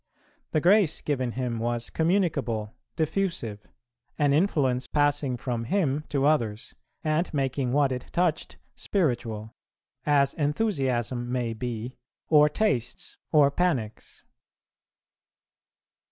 [0.49, 3.67] The grace given him was communicable, diffusive;
[4.17, 9.53] an influence passing from him to others, and making what it touched spiritual,
[10.03, 11.97] as enthusiasm may be
[12.29, 14.25] or tastes or panics.